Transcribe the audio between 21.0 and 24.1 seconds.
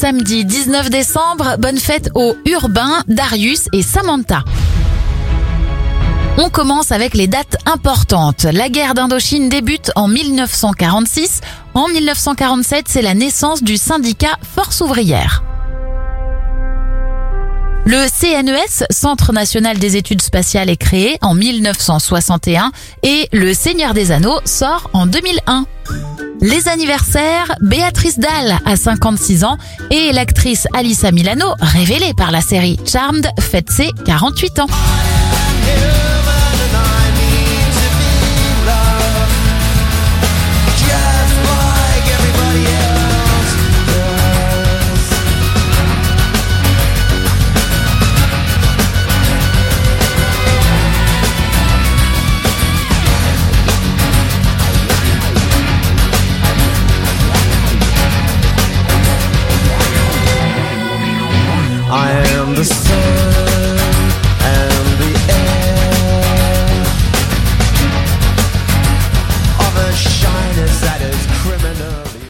en 1961 et Le Seigneur